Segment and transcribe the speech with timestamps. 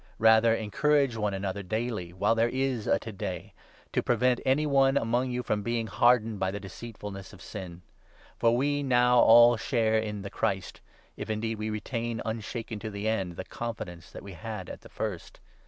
[0.17, 3.53] Rather encourage one another daily— while there is a' To day
[3.93, 7.83] '—to prevent any one among you from being hardened by the deceitfulness of Sin.
[8.39, 10.81] For we now all share in the Christ,
[11.17, 14.89] if indeed we retain, unshaken to the end, the confidence that we had at the
[14.89, 15.39] first.